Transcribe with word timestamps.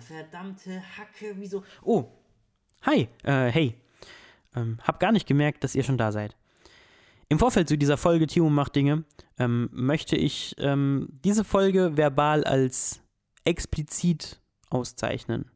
verdammte 0.00 0.82
Hacke, 0.96 1.34
wieso? 1.36 1.62
Oh, 1.82 2.04
hi, 2.82 3.08
äh, 3.24 3.50
hey. 3.50 3.74
Ähm, 4.56 4.78
hab 4.82 5.00
gar 5.00 5.12
nicht 5.12 5.26
gemerkt, 5.26 5.64
dass 5.64 5.74
ihr 5.74 5.84
schon 5.84 5.98
da 5.98 6.12
seid. 6.12 6.36
Im 7.28 7.38
Vorfeld 7.38 7.68
zu 7.68 7.76
dieser 7.76 7.98
Folge 7.98 8.26
Timo 8.26 8.48
macht 8.48 8.74
Dinge 8.74 9.04
ähm, 9.38 9.68
möchte 9.72 10.16
ich 10.16 10.54
ähm, 10.58 11.08
diese 11.24 11.44
Folge 11.44 11.96
verbal 11.96 12.44
als 12.44 13.00
explizit 13.44 14.40
auszeichnen. 14.70 15.50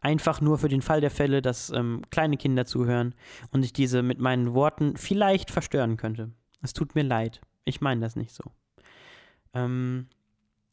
Einfach 0.00 0.40
nur 0.40 0.58
für 0.58 0.68
den 0.68 0.82
Fall 0.82 1.00
der 1.00 1.10
Fälle, 1.10 1.40
dass 1.40 1.70
ähm, 1.70 2.02
kleine 2.10 2.36
Kinder 2.36 2.66
zuhören 2.66 3.14
und 3.50 3.64
ich 3.64 3.72
diese 3.72 4.02
mit 4.02 4.18
meinen 4.18 4.52
Worten 4.52 4.96
vielleicht 4.96 5.50
verstören 5.50 5.96
könnte. 5.96 6.30
Es 6.60 6.74
tut 6.74 6.94
mir 6.94 7.04
leid. 7.04 7.40
Ich 7.64 7.80
meine 7.80 8.02
das 8.02 8.14
nicht 8.14 8.34
so. 8.34 8.44
Ähm, 9.54 10.08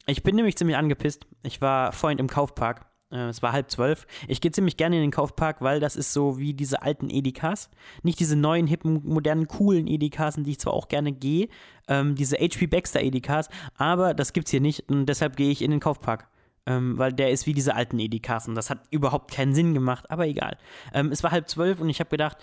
ich 0.06 0.24
bin 0.24 0.36
nämlich 0.36 0.58
ziemlich 0.58 0.76
angepisst. 0.76 1.28
Ich 1.44 1.62
war 1.62 1.94
vorhin 1.94 2.20
im 2.20 2.28
Kaufpark. 2.28 2.86
Äh, 3.12 3.28
es 3.28 3.42
war 3.42 3.52
halb 3.52 3.70
zwölf. 3.70 4.08
Ich 4.28 4.42
gehe 4.42 4.52
ziemlich 4.52 4.78
gerne 4.78 4.96
in 4.96 5.02
den 5.02 5.12
Kaufpark, 5.12 5.62
weil 5.62 5.80
das 5.80 5.96
ist 5.96 6.14
so 6.14 6.38
wie 6.38 6.54
diese 6.54 6.82
alten 6.82 7.10
Edikas. 7.10 7.70
Nicht 8.04 8.20
diese 8.20 8.36
neuen, 8.36 8.68
hippen, 8.68 9.02
modernen, 9.04 9.48
coolen 9.48 9.88
Edikas, 9.88 10.38
in 10.38 10.44
die 10.44 10.52
ich 10.52 10.60
zwar 10.60 10.74
auch 10.74 10.88
gerne 10.88 11.12
gehe. 11.12 11.48
Ähm, 11.88 12.16
diese 12.16 12.38
HP 12.38 12.68
Baxter 12.68 13.02
Edikas. 13.02 13.50
Aber 13.76 14.14
das 14.14 14.34
gibt's 14.34 14.52
hier 14.52 14.62
nicht 14.62 14.90
und 14.90 15.06
deshalb 15.06 15.36
gehe 15.36 15.52
ich 15.52 15.62
in 15.62 15.72
den 15.72 15.80
Kaufpark. 15.80 16.28
Ähm, 16.68 16.98
weil 16.98 17.12
der 17.12 17.32
ist 17.32 17.48
wie 17.48 17.54
diese 17.54 17.74
alten 17.76 17.98
Edikas 17.98 18.48
und 18.48 18.54
das 18.54 18.70
hat 18.70 18.84
überhaupt 18.92 19.32
keinen 19.32 19.56
Sinn 19.56 19.74
gemacht, 19.74 20.12
aber 20.12 20.28
egal. 20.28 20.58
Ähm, 20.94 21.12
es 21.12 21.24
war 21.24 21.32
halb 21.32 21.50
zwölf 21.50 21.82
und 21.82 21.90
ich 21.90 22.00
habe 22.00 22.12
gedacht, 22.12 22.38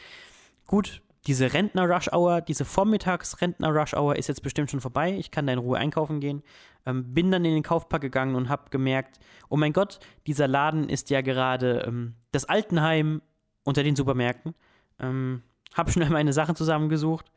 gut, 0.66 1.02
diese 1.28 1.52
Rentner-Rush-Hour, 1.52 2.40
diese 2.40 2.64
Vormittags-Rentner-Rush-Hour 2.64 4.16
ist 4.16 4.28
jetzt 4.28 4.42
bestimmt 4.42 4.70
schon 4.70 4.80
vorbei. 4.80 5.14
Ich 5.18 5.30
kann 5.30 5.46
da 5.46 5.52
in 5.52 5.58
Ruhe 5.58 5.76
einkaufen 5.76 6.20
gehen. 6.20 6.42
Ähm, 6.86 7.12
bin 7.12 7.30
dann 7.30 7.44
in 7.44 7.52
den 7.52 7.62
Kaufpark 7.62 8.00
gegangen 8.00 8.34
und 8.34 8.48
habe 8.48 8.70
gemerkt, 8.70 9.20
oh 9.50 9.58
mein 9.58 9.74
Gott, 9.74 10.00
dieser 10.26 10.48
Laden 10.48 10.88
ist 10.88 11.10
ja 11.10 11.20
gerade 11.20 11.84
ähm, 11.86 12.14
das 12.32 12.46
Altenheim 12.46 13.20
unter 13.62 13.82
den 13.82 13.94
Supermärkten. 13.94 14.54
Ähm, 15.00 15.42
habe 15.74 15.92
schnell 15.92 16.08
meine 16.10 16.32
Sachen 16.32 16.56
zusammengesucht 16.56 17.30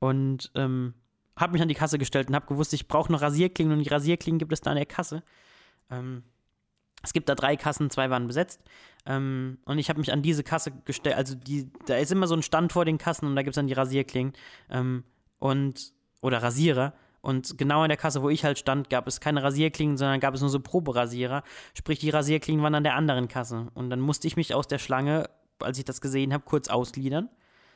und 0.00 0.50
ähm, 0.56 0.94
habe 1.36 1.52
mich 1.52 1.62
an 1.62 1.68
die 1.68 1.74
Kasse 1.74 1.98
gestellt 1.98 2.28
und 2.28 2.34
habe 2.34 2.48
gewusst, 2.48 2.74
ich 2.74 2.88
brauche 2.88 3.12
noch 3.12 3.22
Rasierklingen 3.22 3.78
und 3.78 3.84
die 3.84 3.90
Rasierklingen 3.90 4.40
gibt 4.40 4.52
es 4.52 4.60
da 4.60 4.70
an 4.70 4.76
der 4.76 4.86
Kasse. 4.86 5.22
Ähm, 5.88 6.24
es 7.00 7.12
gibt 7.12 7.28
da 7.28 7.36
drei 7.36 7.54
Kassen, 7.54 7.90
zwei 7.90 8.10
waren 8.10 8.26
besetzt. 8.26 8.60
Ähm, 9.06 9.58
und 9.64 9.78
ich 9.78 9.88
habe 9.88 10.00
mich 10.00 10.12
an 10.12 10.22
diese 10.22 10.42
Kasse 10.42 10.72
gestellt. 10.84 11.16
Also 11.16 11.34
die, 11.34 11.70
da 11.86 11.96
ist 11.96 12.12
immer 12.12 12.26
so 12.26 12.34
ein 12.34 12.42
Stand 12.42 12.72
vor 12.72 12.84
den 12.84 12.98
Kassen 12.98 13.26
und 13.26 13.36
da 13.36 13.42
gibt 13.42 13.52
es 13.52 13.56
dann 13.56 13.68
die 13.68 13.72
Rasierklingen. 13.72 14.32
Ähm, 14.70 15.04
und, 15.38 15.92
oder 16.20 16.42
Rasierer. 16.42 16.94
Und 17.20 17.58
genau 17.58 17.82
an 17.82 17.88
der 17.88 17.96
Kasse, 17.96 18.22
wo 18.22 18.30
ich 18.30 18.44
halt 18.44 18.58
stand, 18.58 18.88
gab 18.88 19.08
es 19.08 19.20
keine 19.20 19.42
Rasierklingen, 19.42 19.96
sondern 19.96 20.20
gab 20.20 20.34
es 20.34 20.40
nur 20.40 20.50
so 20.50 20.60
Proberasierer. 20.60 21.42
Sprich, 21.74 21.98
die 21.98 22.10
Rasierklingen 22.10 22.62
waren 22.62 22.74
an 22.74 22.84
der 22.84 22.94
anderen 22.94 23.26
Kasse. 23.28 23.68
Und 23.74 23.90
dann 23.90 24.00
musste 24.00 24.28
ich 24.28 24.36
mich 24.36 24.54
aus 24.54 24.68
der 24.68 24.78
Schlange, 24.78 25.28
als 25.60 25.78
ich 25.78 25.84
das 25.84 26.00
gesehen 26.00 26.32
habe, 26.32 26.44
kurz 26.44 26.68
ausgliedern. 26.68 27.28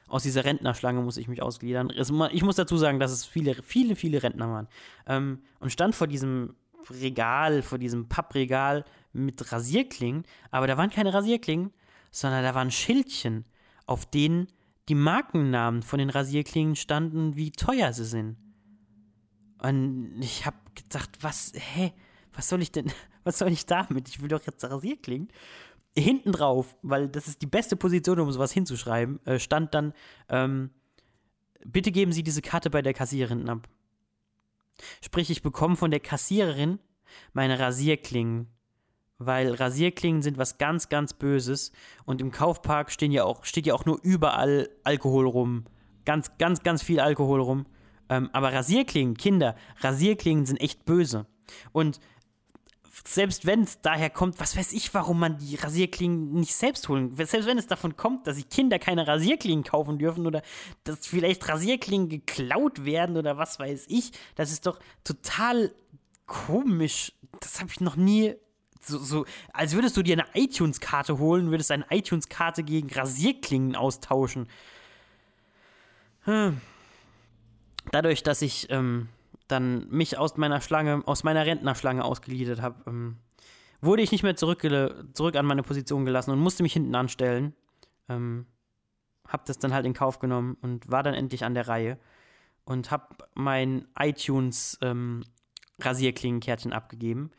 Aus 0.06 0.22
dieser 0.22 0.44
Rentnerschlange 0.44 1.00
muss 1.00 1.16
ich 1.16 1.28
mich 1.28 1.42
ausgliedern. 1.42 1.92
Ich 2.32 2.42
muss 2.42 2.56
dazu 2.56 2.76
sagen, 2.76 3.00
dass 3.00 3.12
es 3.12 3.24
viele, 3.24 3.54
viele, 3.54 3.96
viele 3.96 4.22
Rentner 4.22 4.48
waren. 4.48 4.68
Ähm, 5.06 5.40
und 5.58 5.70
stand 5.70 5.94
vor 5.94 6.06
diesem 6.06 6.54
Regal, 6.88 7.62
vor 7.62 7.78
diesem 7.78 8.08
Pappregal 8.08 8.84
mit 9.12 9.52
Rasierklingen, 9.52 10.24
aber 10.50 10.66
da 10.66 10.76
waren 10.76 10.90
keine 10.90 11.12
Rasierklingen, 11.12 11.72
sondern 12.10 12.42
da 12.42 12.54
waren 12.54 12.70
Schildchen, 12.70 13.44
auf 13.86 14.06
denen 14.06 14.48
die 14.88 14.94
Markennamen 14.94 15.82
von 15.82 15.98
den 15.98 16.10
Rasierklingen 16.10 16.76
standen, 16.76 17.36
wie 17.36 17.52
teuer 17.52 17.92
sie 17.92 18.04
sind. 18.04 18.36
Und 19.58 20.20
ich 20.20 20.46
habe 20.46 20.56
gedacht, 20.74 21.10
was, 21.20 21.52
hä, 21.54 21.92
was 22.32 22.48
soll 22.48 22.62
ich 22.62 22.72
denn, 22.72 22.92
was 23.24 23.38
soll 23.38 23.52
ich 23.52 23.66
damit? 23.66 24.08
Ich 24.08 24.20
will 24.20 24.28
doch 24.28 24.44
jetzt 24.46 24.64
Rasierklingen. 24.64 25.28
Hinten 25.96 26.32
drauf, 26.32 26.76
weil 26.82 27.08
das 27.08 27.26
ist 27.26 27.42
die 27.42 27.46
beste 27.46 27.76
Position, 27.76 28.20
um 28.20 28.30
sowas 28.30 28.52
hinzuschreiben, 28.52 29.24
äh, 29.26 29.38
stand 29.38 29.74
dann, 29.74 29.92
ähm, 30.28 30.70
bitte 31.64 31.90
geben 31.90 32.12
Sie 32.12 32.22
diese 32.22 32.42
Karte 32.42 32.70
bei 32.70 32.80
der 32.80 32.94
Kassiererin 32.94 33.48
ab. 33.48 33.68
Sprich, 35.02 35.30
ich 35.30 35.42
bekomme 35.42 35.76
von 35.76 35.90
der 35.90 36.00
Kassiererin 36.00 36.78
meine 37.32 37.58
Rasierklingen. 37.58 38.48
Weil 39.22 39.54
Rasierklingen 39.54 40.22
sind 40.22 40.38
was 40.38 40.56
ganz, 40.56 40.88
ganz 40.88 41.12
Böses. 41.12 41.72
Und 42.06 42.20
im 42.20 42.32
Kaufpark 42.32 42.90
stehen 42.90 43.12
ja 43.12 43.24
auch, 43.24 43.44
steht 43.44 43.66
ja 43.66 43.74
auch 43.74 43.84
nur 43.84 44.00
überall 44.02 44.70
Alkohol 44.82 45.28
rum. 45.28 45.66
Ganz, 46.06 46.36
ganz, 46.38 46.62
ganz 46.62 46.82
viel 46.82 47.00
Alkohol 47.00 47.42
rum. 47.42 47.66
Ähm, 48.08 48.30
aber 48.32 48.52
Rasierklingen, 48.52 49.16
Kinder, 49.16 49.54
Rasierklingen 49.80 50.46
sind 50.46 50.60
echt 50.60 50.86
böse. 50.86 51.26
Und 51.72 52.00
selbst 53.06 53.46
wenn 53.46 53.62
es 53.62 53.80
daher 53.80 54.10
kommt, 54.10 54.40
was 54.40 54.56
weiß 54.56 54.72
ich, 54.72 54.92
warum 54.94 55.20
man 55.20 55.38
die 55.38 55.56
Rasierklingen 55.56 56.32
nicht 56.32 56.54
selbst 56.54 56.88
holen. 56.88 57.14
Selbst 57.16 57.46
wenn 57.46 57.58
es 57.58 57.66
davon 57.66 57.96
kommt, 57.96 58.26
dass 58.26 58.36
die 58.36 58.44
Kinder 58.44 58.78
keine 58.78 59.06
Rasierklingen 59.06 59.64
kaufen 59.64 59.98
dürfen 59.98 60.26
oder 60.26 60.42
dass 60.84 61.06
vielleicht 61.06 61.48
Rasierklingen 61.48 62.08
geklaut 62.08 62.84
werden 62.84 63.16
oder 63.16 63.36
was 63.36 63.58
weiß 63.58 63.86
ich, 63.88 64.12
das 64.34 64.50
ist 64.50 64.66
doch 64.66 64.78
total 65.04 65.72
komisch. 66.26 67.12
Das 67.40 67.60
habe 67.60 67.70
ich 67.70 67.80
noch 67.80 67.96
nie 67.96 68.34
so, 68.80 68.98
so, 68.98 69.26
als 69.52 69.74
würdest 69.74 69.96
du 69.96 70.02
dir 70.02 70.14
eine 70.14 70.26
iTunes-Karte 70.34 71.18
holen, 71.18 71.50
würdest 71.50 71.70
eine 71.70 71.84
iTunes-Karte 71.90 72.62
gegen 72.62 72.90
Rasierklingen 72.90 73.76
austauschen. 73.76 74.48
Hm. 76.24 76.60
Dadurch, 77.92 78.22
dass 78.22 78.42
ich 78.42 78.68
ähm, 78.70 79.08
dann 79.48 79.88
mich 79.90 80.18
aus 80.18 80.36
meiner 80.36 80.60
Schlange, 80.60 81.02
aus 81.06 81.24
meiner 81.24 81.46
Rentnerschlange 81.46 82.04
ausgeliefert 82.04 82.60
habe, 82.62 82.82
ähm, 82.86 83.16
wurde 83.80 84.02
ich 84.02 84.12
nicht 84.12 84.22
mehr 84.22 84.36
zurück, 84.36 84.62
zurück 85.14 85.36
an 85.36 85.46
meine 85.46 85.62
Position 85.62 86.04
gelassen 86.04 86.30
und 86.30 86.38
musste 86.38 86.62
mich 86.62 86.72
hinten 86.72 86.94
anstellen. 86.94 87.54
Ähm, 88.08 88.46
hab 89.26 89.46
das 89.46 89.58
dann 89.58 89.72
halt 89.72 89.86
in 89.86 89.94
Kauf 89.94 90.18
genommen 90.18 90.56
und 90.60 90.90
war 90.90 91.02
dann 91.02 91.14
endlich 91.14 91.44
an 91.44 91.54
der 91.54 91.68
Reihe 91.68 91.98
und 92.64 92.90
hab 92.90 93.30
mein 93.34 93.86
iTunes 93.98 94.78
ähm, 94.82 95.24
Rasierklingenkärtchen 95.80 96.72
abgegeben 96.72 97.30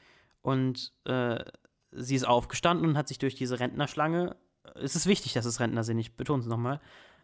und 0.41 0.93
äh, 1.05 1.43
sie 1.91 2.15
ist 2.15 2.27
aufgestanden 2.27 2.89
und 2.89 2.97
hat 2.97 3.07
sich 3.07 3.19
durch 3.19 3.35
diese 3.35 3.59
Rentnerschlange, 3.59 4.35
es 4.75 4.95
ist 4.95 5.07
wichtig, 5.07 5.33
dass 5.33 5.45
es 5.45 5.59
Rentner 5.59 5.83
sind, 5.83 5.99
ich 5.99 6.15
betone 6.15 6.41
es 6.41 6.47
nochmal, 6.47 6.79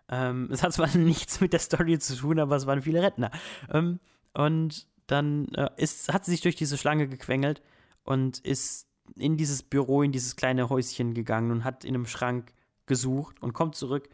ähm, 0.09 0.49
es 0.51 0.63
hat 0.63 0.73
zwar 0.73 0.87
nichts 0.97 1.41
mit 1.41 1.53
der 1.53 1.59
Story 1.59 1.99
zu 1.99 2.15
tun, 2.15 2.39
aber 2.39 2.55
es 2.55 2.65
waren 2.65 2.81
viele 2.81 3.01
Rentner. 3.01 3.31
Ähm, 3.71 3.99
und 4.33 4.87
dann 5.07 5.47
äh, 5.49 5.69
ist, 5.77 6.13
hat 6.13 6.25
sie 6.25 6.31
sich 6.31 6.41
durch 6.41 6.55
diese 6.55 6.77
Schlange 6.77 7.07
gequengelt 7.07 7.61
und 8.03 8.39
ist 8.39 8.87
in 9.15 9.37
dieses 9.37 9.63
Büro, 9.63 10.01
in 10.03 10.11
dieses 10.11 10.35
kleine 10.35 10.69
Häuschen 10.69 11.13
gegangen 11.13 11.51
und 11.51 11.63
hat 11.63 11.85
in 11.85 11.95
einem 11.95 12.05
Schrank 12.05 12.53
gesucht 12.85 13.41
und 13.41 13.53
kommt 13.53 13.75
zurück 13.75 14.09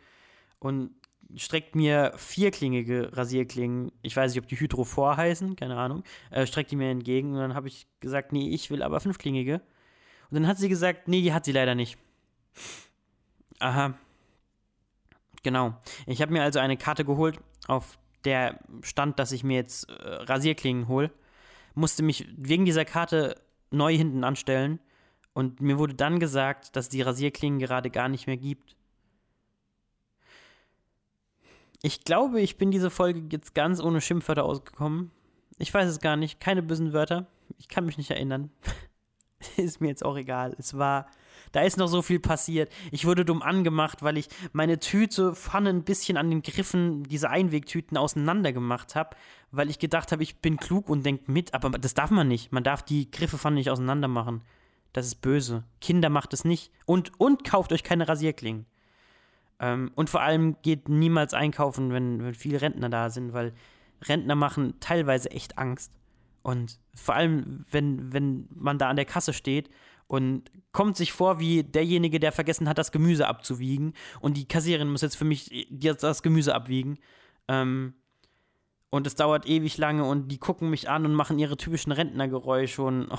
und 0.59 0.91
streckt 1.35 1.75
mir 1.75 2.13
vierklingige 2.15 3.15
Rasierklingen, 3.15 3.91
ich 4.01 4.15
weiß 4.15 4.33
nicht, 4.33 4.41
ob 4.41 4.47
die 4.47 4.59
Hydrophor 4.59 5.17
heißen, 5.17 5.55
keine 5.55 5.77
Ahnung, 5.77 6.03
äh, 6.31 6.45
streckt 6.45 6.71
die 6.71 6.75
mir 6.75 6.89
entgegen 6.89 7.33
und 7.33 7.39
dann 7.39 7.55
habe 7.55 7.67
ich 7.67 7.87
gesagt, 7.99 8.31
nee, 8.31 8.49
ich 8.49 8.69
will 8.69 8.83
aber 8.83 8.99
fünfklingige. 8.99 9.61
Und 10.29 10.35
dann 10.35 10.47
hat 10.47 10.57
sie 10.57 10.69
gesagt, 10.69 11.07
nee, 11.07 11.21
die 11.21 11.33
hat 11.33 11.45
sie 11.45 11.51
leider 11.51 11.75
nicht. 11.75 11.97
Aha. 13.59 13.93
Genau. 15.43 15.75
Ich 16.07 16.21
habe 16.21 16.31
mir 16.31 16.41
also 16.41 16.59
eine 16.59 16.77
Karte 16.77 17.05
geholt, 17.05 17.39
auf 17.67 17.99
der 18.25 18.59
stand, 18.81 19.19
dass 19.19 19.31
ich 19.31 19.43
mir 19.43 19.57
jetzt 19.57 19.89
äh, 19.89 19.93
Rasierklingen 19.93 20.87
hole, 20.87 21.11
musste 21.75 22.03
mich 22.03 22.27
wegen 22.37 22.65
dieser 22.65 22.85
Karte 22.85 23.35
neu 23.71 23.95
hinten 23.95 24.23
anstellen 24.23 24.79
und 25.33 25.61
mir 25.61 25.77
wurde 25.77 25.95
dann 25.95 26.19
gesagt, 26.19 26.75
dass 26.75 26.89
die 26.89 27.01
Rasierklingen 27.01 27.59
gerade 27.59 27.89
gar 27.89 28.07
nicht 28.07 28.27
mehr 28.27 28.37
gibt. 28.37 28.75
Ich 31.83 32.03
glaube, 32.03 32.41
ich 32.41 32.57
bin 32.57 32.71
diese 32.71 32.89
Folge 32.89 33.21
jetzt 33.29 33.53
ganz 33.53 33.79
ohne 33.79 34.01
Schimpfwörter 34.01 34.43
ausgekommen. 34.43 35.11
Ich 35.59 35.71
weiß 35.71 35.87
es 35.87 35.99
gar 35.99 36.15
nicht. 36.15 36.39
Keine 36.39 36.63
bösen 36.63 36.93
Wörter. 36.93 37.27
Ich 37.59 37.67
kann 37.67 37.85
mich 37.85 37.99
nicht 37.99 38.09
erinnern. 38.09 38.49
ist 39.57 39.81
mir 39.81 39.89
jetzt 39.89 40.03
auch 40.03 40.17
egal. 40.17 40.55
Es 40.57 40.77
war 40.77 41.07
da 41.53 41.61
ist 41.61 41.77
noch 41.77 41.87
so 41.87 42.01
viel 42.01 42.19
passiert. 42.19 42.71
Ich 42.91 43.05
wurde 43.05 43.25
dumm 43.25 43.41
angemacht, 43.41 44.01
weil 44.01 44.17
ich 44.17 44.27
meine 44.53 44.79
Tüte 44.79 45.35
Pfanne 45.35 45.69
ein 45.69 45.83
bisschen 45.83 46.17
an 46.17 46.29
den 46.29 46.41
Griffen 46.41 47.03
dieser 47.03 47.29
Einwegtüten 47.29 47.95
auseinander 47.95 48.51
gemacht 48.51 48.95
habe, 48.95 49.15
weil 49.51 49.69
ich 49.69 49.79
gedacht 49.79 50.11
habe, 50.11 50.23
ich 50.23 50.37
bin 50.37 50.57
klug 50.57 50.89
und 50.89 51.05
denke 51.05 51.31
mit, 51.31 51.53
aber 51.53 51.69
das 51.69 51.93
darf 51.93 52.09
man 52.09 52.27
nicht. 52.27 52.51
Man 52.51 52.63
darf 52.63 52.81
die 52.81 53.09
Griffe 53.11 53.37
Pfanne 53.37 53.57
nicht 53.57 53.69
auseinander 53.69 54.07
machen. 54.07 54.41
Das 54.93 55.05
ist 55.05 55.21
böse. 55.21 55.63
Kinder 55.79 56.09
macht 56.09 56.33
es 56.33 56.43
nicht. 56.43 56.71
Und, 56.85 57.19
und 57.19 57.43
kauft 57.43 57.71
euch 57.71 57.83
keine 57.83 58.07
Rasierklingen. 58.07 58.65
Ähm, 59.59 59.91
und 59.95 60.09
vor 60.09 60.21
allem 60.21 60.57
geht 60.61 60.89
niemals 60.89 61.33
einkaufen, 61.33 61.91
wenn, 61.91 62.23
wenn 62.23 62.33
viele 62.33 62.61
Rentner 62.61 62.89
da 62.89 63.09
sind, 63.09 63.33
weil 63.33 63.53
Rentner 64.03 64.35
machen 64.35 64.75
teilweise 64.79 65.31
echt 65.31 65.57
Angst. 65.57 65.93
Und 66.41 66.79
vor 66.93 67.15
allem, 67.15 67.65
wenn, 67.71 68.11
wenn 68.11 68.47
man 68.53 68.77
da 68.77 68.89
an 68.89 68.97
der 68.97 69.05
Kasse 69.05 69.33
steht 69.33 69.69
und 70.07 70.51
kommt 70.73 70.97
sich 70.97 71.13
vor 71.13 71.39
wie 71.39 71.63
derjenige, 71.63 72.19
der 72.19 72.31
vergessen 72.31 72.67
hat, 72.67 72.77
das 72.77 72.91
Gemüse 72.91 73.27
abzuwiegen. 73.27 73.93
Und 74.19 74.35
die 74.35 74.47
Kassiererin 74.47 74.89
muss 74.89 75.01
jetzt 75.01 75.15
für 75.15 75.25
mich 75.25 75.67
das 75.71 76.21
Gemüse 76.21 76.53
abwiegen. 76.53 76.99
Ähm, 77.47 77.93
und 78.89 79.07
es 79.07 79.15
dauert 79.15 79.47
ewig 79.47 79.77
lange 79.77 80.03
und 80.03 80.27
die 80.27 80.37
gucken 80.37 80.69
mich 80.69 80.89
an 80.89 81.05
und 81.05 81.13
machen 81.13 81.39
ihre 81.39 81.57
typischen 81.57 81.91
Rentnergeräusche 81.91 82.83
und 82.83 83.07
oh, 83.09 83.17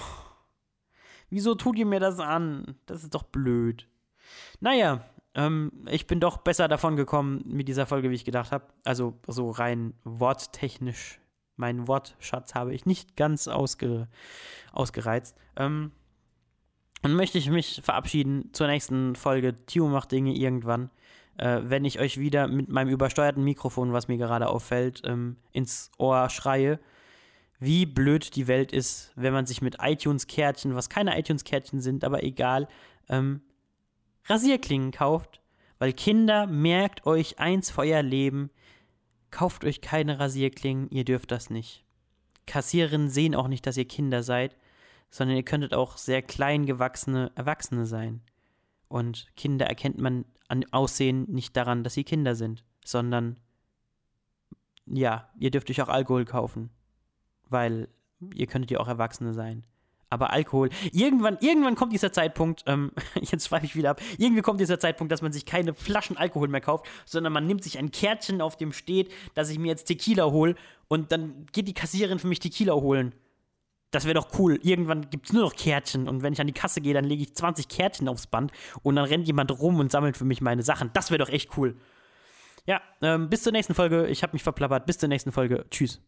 Wieso 1.30 1.56
tut 1.56 1.76
ihr 1.78 1.86
mir 1.86 1.98
das 1.98 2.20
an? 2.20 2.76
Das 2.86 3.02
ist 3.02 3.14
doch 3.14 3.24
blöd. 3.24 3.88
Naja, 4.60 5.04
ähm, 5.34 5.72
ich 5.90 6.06
bin 6.06 6.20
doch 6.20 6.38
besser 6.38 6.68
davon 6.68 6.96
gekommen 6.96 7.42
mit 7.46 7.68
dieser 7.68 7.86
Folge, 7.86 8.10
wie 8.10 8.14
ich 8.14 8.24
gedacht 8.24 8.52
habe. 8.52 8.66
Also 8.84 9.18
so 9.26 9.50
rein 9.50 9.94
worttechnisch. 10.04 11.20
Meinen 11.56 11.86
Wortschatz 11.86 12.54
habe 12.54 12.74
ich 12.74 12.84
nicht 12.84 13.16
ganz 13.16 13.46
ausge, 13.46 14.08
ausgereizt. 14.72 15.36
Ähm, 15.56 15.92
dann 17.02 17.14
möchte 17.14 17.38
ich 17.38 17.50
mich 17.50 17.80
verabschieden 17.84 18.50
zur 18.52 18.66
nächsten 18.66 19.14
Folge. 19.14 19.54
Tio 19.66 19.88
macht 19.88 20.10
Dinge 20.10 20.34
irgendwann. 20.34 20.90
Äh, 21.36 21.60
wenn 21.64 21.84
ich 21.84 22.00
euch 22.00 22.18
wieder 22.18 22.48
mit 22.48 22.68
meinem 22.68 22.88
übersteuerten 22.88 23.44
Mikrofon, 23.44 23.92
was 23.92 24.08
mir 24.08 24.16
gerade 24.16 24.48
auffällt, 24.48 25.02
ähm, 25.04 25.36
ins 25.52 25.90
Ohr 25.98 26.28
schreie, 26.30 26.80
wie 27.58 27.86
blöd 27.86 28.36
die 28.36 28.46
Welt 28.48 28.72
ist, 28.72 29.12
wenn 29.16 29.32
man 29.32 29.46
sich 29.46 29.62
mit 29.62 29.76
iTunes-Kärtchen, 29.80 30.74
was 30.74 30.88
keine 30.88 31.18
iTunes-Kärtchen 31.18 31.80
sind, 31.80 32.04
aber 32.04 32.22
egal, 32.22 32.68
ähm, 33.08 33.42
Rasierklingen 34.26 34.90
kauft. 34.90 35.40
Weil 35.78 35.92
Kinder, 35.92 36.46
merkt 36.46 37.06
euch 37.06 37.38
eins 37.38 37.70
für 37.70 37.82
euer 37.82 38.02
Leben, 38.02 38.50
kauft 39.30 39.64
euch 39.64 39.80
keine 39.80 40.20
Rasierklingen, 40.20 40.88
ihr 40.90 41.04
dürft 41.04 41.30
das 41.30 41.50
nicht. 41.50 41.84
Kassiererinnen 42.46 43.10
sehen 43.10 43.34
auch 43.34 43.48
nicht, 43.48 43.66
dass 43.66 43.76
ihr 43.76 43.86
Kinder 43.86 44.22
seid, 44.22 44.56
sondern 45.10 45.36
ihr 45.36 45.42
könntet 45.42 45.74
auch 45.74 45.96
sehr 45.96 46.22
klein 46.22 46.66
gewachsene 46.66 47.32
Erwachsene 47.34 47.86
sein. 47.86 48.22
Und 48.88 49.26
Kinder 49.36 49.66
erkennt 49.66 49.98
man 49.98 50.24
an 50.48 50.64
Aussehen 50.70 51.24
nicht 51.30 51.56
daran, 51.56 51.82
dass 51.82 51.94
sie 51.94 52.04
Kinder 52.04 52.34
sind, 52.34 52.64
sondern 52.84 53.40
ja, 54.86 55.28
ihr 55.38 55.50
dürft 55.50 55.70
euch 55.70 55.82
auch 55.82 55.88
Alkohol 55.88 56.24
kaufen, 56.24 56.70
weil 57.48 57.88
ihr 58.34 58.46
könntet 58.46 58.70
ja 58.70 58.80
auch 58.80 58.88
Erwachsene 58.88 59.34
sein. 59.34 59.64
Aber 60.10 60.30
Alkohol, 60.30 60.70
irgendwann, 60.92 61.38
irgendwann 61.40 61.74
kommt 61.74 61.92
dieser 61.92 62.12
Zeitpunkt, 62.12 62.64
ähm, 62.66 62.92
jetzt 63.20 63.48
schweife 63.48 63.66
ich 63.66 63.76
wieder 63.76 63.90
ab, 63.90 64.00
irgendwie 64.18 64.42
kommt 64.42 64.60
dieser 64.60 64.78
Zeitpunkt, 64.78 65.12
dass 65.12 65.22
man 65.22 65.32
sich 65.32 65.46
keine 65.46 65.74
Flaschen 65.74 66.16
Alkohol 66.16 66.48
mehr 66.48 66.60
kauft, 66.60 66.86
sondern 67.04 67.32
man 67.32 67.46
nimmt 67.46 67.64
sich 67.64 67.78
ein 67.78 67.90
Kärtchen, 67.90 68.40
auf 68.40 68.56
dem 68.56 68.72
steht, 68.72 69.10
dass 69.34 69.50
ich 69.50 69.58
mir 69.58 69.68
jetzt 69.68 69.84
Tequila 69.84 70.26
hole 70.26 70.54
und 70.88 71.12
dann 71.12 71.46
geht 71.52 71.68
die 71.68 71.74
Kassiererin 71.74 72.18
für 72.18 72.28
mich 72.28 72.40
Tequila 72.40 72.74
holen. 72.74 73.14
Das 73.90 74.06
wäre 74.06 74.14
doch 74.14 74.38
cool. 74.38 74.58
Irgendwann 74.62 75.08
gibt 75.08 75.26
es 75.26 75.32
nur 75.32 75.44
noch 75.44 75.54
Kärtchen 75.54 76.08
und 76.08 76.22
wenn 76.22 76.32
ich 76.32 76.40
an 76.40 76.48
die 76.48 76.52
Kasse 76.52 76.80
gehe, 76.80 76.94
dann 76.94 77.04
lege 77.04 77.22
ich 77.22 77.34
20 77.34 77.68
Kärtchen 77.68 78.08
aufs 78.08 78.26
Band 78.26 78.50
und 78.82 78.96
dann 78.96 79.04
rennt 79.04 79.26
jemand 79.26 79.56
rum 79.60 79.78
und 79.78 79.92
sammelt 79.92 80.16
für 80.16 80.24
mich 80.24 80.40
meine 80.40 80.64
Sachen. 80.64 80.90
Das 80.94 81.10
wäre 81.10 81.18
doch 81.18 81.28
echt 81.28 81.56
cool. 81.56 81.76
Ja, 82.66 82.80
ähm, 83.02 83.28
bis 83.28 83.42
zur 83.42 83.52
nächsten 83.52 83.74
Folge. 83.74 84.06
Ich 84.08 84.22
habe 84.22 84.32
mich 84.32 84.42
verplappert. 84.42 84.86
Bis 84.86 84.98
zur 84.98 85.08
nächsten 85.08 85.32
Folge. 85.32 85.66
Tschüss. 85.70 86.00